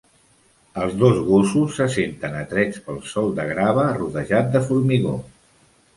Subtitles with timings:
[0.85, 5.15] Els dos gossos se senten atrets pel sòl de grava rodejat de formigó.